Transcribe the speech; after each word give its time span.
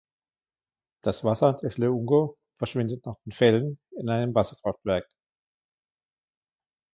Das 1.03 1.23
Wasser 1.23 1.53
des 1.53 1.77
Luongo 1.77 2.35
verschwindet 2.57 3.05
nach 3.05 3.17
den 3.23 3.31
Fällen 3.33 3.77
in 3.99 4.09
einem 4.09 4.33
Wasserkraftwerk. 4.33 5.07